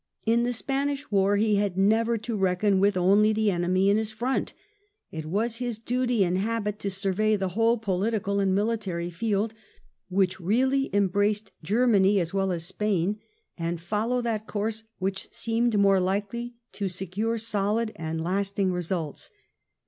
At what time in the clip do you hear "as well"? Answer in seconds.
12.19-12.51